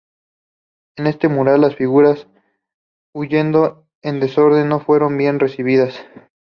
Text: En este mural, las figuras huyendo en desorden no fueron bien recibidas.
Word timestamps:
En 0.97 1.05
este 1.05 1.27
mural, 1.27 1.61
las 1.61 1.75
figuras 1.75 2.25
huyendo 3.13 3.85
en 4.01 4.19
desorden 4.19 4.67
no 4.67 4.79
fueron 4.79 5.15
bien 5.15 5.37
recibidas. 5.39 6.03